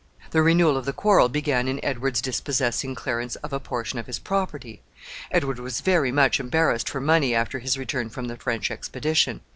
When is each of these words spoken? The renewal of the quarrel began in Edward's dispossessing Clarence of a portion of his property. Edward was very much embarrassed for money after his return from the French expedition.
The 0.31 0.41
renewal 0.41 0.77
of 0.77 0.85
the 0.85 0.93
quarrel 0.93 1.29
began 1.29 1.67
in 1.67 1.79
Edward's 1.85 2.21
dispossessing 2.21 2.95
Clarence 2.95 3.35
of 3.35 3.53
a 3.53 3.59
portion 3.59 3.99
of 3.99 4.07
his 4.07 4.17
property. 4.17 4.81
Edward 5.29 5.59
was 5.59 5.81
very 5.81 6.11
much 6.11 6.39
embarrassed 6.39 6.89
for 6.89 6.99
money 6.99 7.35
after 7.35 7.59
his 7.59 7.77
return 7.77 8.09
from 8.09 8.25
the 8.25 8.35
French 8.35 8.71
expedition. 8.71 9.41